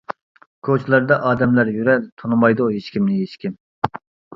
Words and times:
كوچىلاردا 0.67 1.19
ئادەملەر 1.29 1.71
يۈرەر، 1.75 2.03
تونۇمايدۇ 2.23 2.73
ھېچكىمنى 2.77 3.23
ھېچكىم. 3.23 3.61